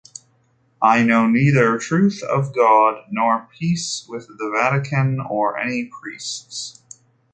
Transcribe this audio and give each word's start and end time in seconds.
I 0.81 1.03
know 1.03 1.27
neither 1.27 1.77
truth 1.77 2.23
of 2.23 2.55
God 2.55 3.03
nor 3.11 3.47
peace 3.59 4.03
with 4.09 4.25
the 4.27 4.51
Vatican 4.51 5.19
or 5.19 5.59
any 5.59 5.85
priests. 6.01 6.81